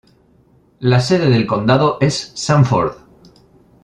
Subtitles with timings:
[0.79, 2.93] La sede del condado es Sanford.